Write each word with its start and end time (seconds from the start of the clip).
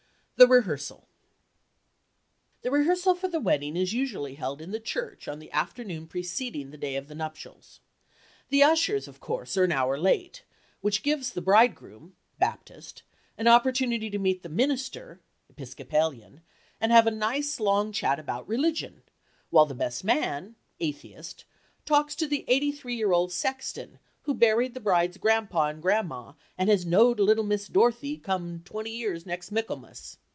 THE 0.37 0.47
REHEARSAL 0.47 1.07
The 2.63 2.71
rehearsal 2.71 3.13
for 3.13 3.27
the 3.27 3.39
wedding 3.39 3.77
is 3.77 3.93
usually 3.93 4.33
held 4.33 4.59
in 4.59 4.71
the 4.71 4.79
church 4.79 5.27
on 5.27 5.37
the 5.37 5.51
afternoon 5.51 6.07
preceding 6.07 6.71
the 6.71 6.79
day 6.79 6.95
of 6.95 7.07
the 7.07 7.13
nuptials. 7.13 7.79
The 8.49 8.63
ushers, 8.63 9.07
of 9.07 9.19
course, 9.19 9.55
are 9.55 9.65
an 9.65 9.71
hour 9.71 9.99
late, 9.99 10.41
which 10.79 11.03
gives 11.03 11.29
the 11.33 11.43
bridegroom 11.43 12.15
(Bap.) 12.39 12.67
an 13.37 13.47
opportunity 13.47 14.09
to 14.09 14.17
meet 14.17 14.41
the 14.41 14.49
minister 14.49 15.21
(Epis.) 15.55 16.33
and 16.79 16.91
have 16.91 17.05
a 17.05 17.11
nice, 17.11 17.59
long 17.59 17.91
chat 17.91 18.17
about 18.19 18.47
religion, 18.49 19.03
while 19.51 19.67
the 19.67 19.75
best 19.75 20.03
man 20.03 20.55
(Atheist) 20.79 21.45
talks 21.85 22.15
to 22.15 22.25
the 22.25 22.45
eighty 22.47 22.71
three 22.71 22.95
year 22.95 23.11
old 23.11 23.31
sexton 23.31 23.99
who 24.23 24.33
buried 24.33 24.73
the 24.73 24.79
bride's 24.79 25.17
grandpa 25.17 25.67
and 25.67 25.83
grandma 25.83 26.33
and 26.57 26.67
has 26.67 26.83
knowed 26.83 27.19
little 27.19 27.43
Miss 27.43 27.67
Dorothy 27.67 28.17
come 28.17 28.61
twenty 28.65 28.95
years 28.97 29.27
next 29.27 29.51
Michaelmas. 29.51 30.17